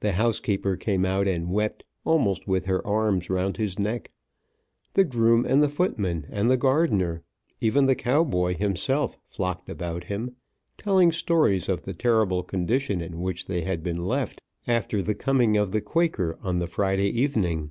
The 0.00 0.12
housekeeper 0.12 0.76
came 0.76 1.06
out 1.06 1.26
and 1.26 1.50
wept, 1.50 1.82
almost 2.04 2.46
with 2.46 2.66
her 2.66 2.86
arms 2.86 3.30
round 3.30 3.56
his 3.56 3.78
neck. 3.78 4.10
The 4.92 5.02
groom, 5.02 5.46
and 5.46 5.62
the 5.62 5.70
footman, 5.70 6.26
and 6.28 6.50
the 6.50 6.58
gardener, 6.58 7.22
even 7.62 7.86
the 7.86 7.94
cowboy 7.94 8.54
himself, 8.58 9.16
flocked 9.24 9.70
about 9.70 10.04
him, 10.04 10.36
telling 10.76 11.10
stories 11.10 11.70
of 11.70 11.84
the 11.84 11.94
terrible 11.94 12.42
condition 12.42 13.00
in 13.00 13.22
which 13.22 13.46
they 13.46 13.62
had 13.62 13.82
been 13.82 14.04
left 14.04 14.42
after 14.68 15.00
the 15.00 15.14
coming 15.14 15.56
of 15.56 15.72
the 15.72 15.80
Quaker 15.80 16.38
on 16.42 16.58
the 16.58 16.66
Friday 16.66 17.08
evening. 17.08 17.70